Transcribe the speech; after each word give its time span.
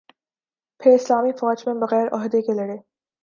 پھر 0.81 0.91
اسلامی 0.91 1.31
فوج 1.31 1.63
میں 1.65 1.73
بغیر 1.81 2.07
عہدہ 2.11 2.41
کے 2.41 2.53
لڑے 2.53 2.77